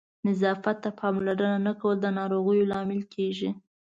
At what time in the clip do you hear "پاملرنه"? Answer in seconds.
0.99-1.57